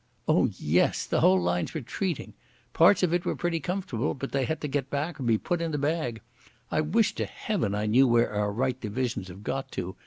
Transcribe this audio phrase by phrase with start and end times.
[0.27, 2.33] Oh, yes, the whole line's retreating.
[2.73, 5.61] Parts of it were pretty comfortable, but they had to get back or be put
[5.61, 6.21] in the bag.
[6.71, 9.95] I wish to Heaven I knew where our right divisions have got to.